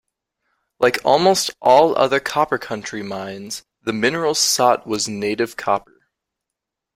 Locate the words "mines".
3.03-3.61